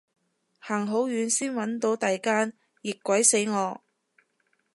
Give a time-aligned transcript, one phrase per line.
[0.59, 3.83] 行好遠先搵到第間，熱鬼死我